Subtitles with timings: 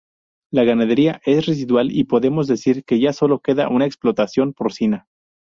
[0.51, 5.05] La ganadería es residual y podemos decir que ya solo queda una explotación porcina.